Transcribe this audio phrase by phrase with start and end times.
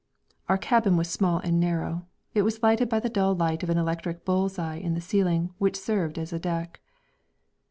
[0.49, 2.07] Our cabin was small and narrow.
[2.33, 5.53] It was lighted by the dull light of an electric bull's eye in the ceiling
[5.59, 6.79] which served as a deck.